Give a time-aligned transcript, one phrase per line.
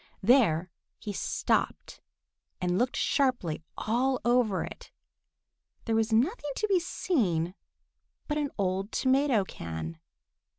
[0.23, 2.01] There he stopped
[2.59, 4.89] and looked sharply all over it.
[5.85, 7.53] There was nothing to be seen
[8.27, 9.99] but an old tomato can.